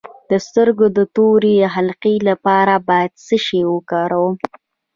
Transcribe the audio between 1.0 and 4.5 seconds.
تورې حلقې لپاره باید څه شی وکاروم؟